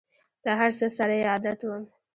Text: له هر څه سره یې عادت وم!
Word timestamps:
له 0.45 0.51
هر 0.59 0.71
څه 0.79 0.87
سره 0.97 1.13
یې 1.19 1.25
عادت 1.33 1.59
وم! 1.63 1.83